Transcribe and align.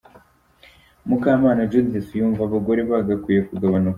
Mukamana 1.07 1.61
Judith 1.71 2.07
yumva 2.19 2.41
abagore 2.45 2.81
bagakwiye 2.91 3.41
kugabanuka. 3.49 3.89